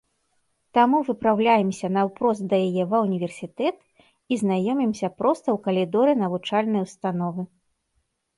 [0.77, 3.77] Таму выпраўляемся наўпрост да яе ва ўніверсітэт
[4.31, 7.41] і знаёмімся проста ў калідоры навучальнай установы.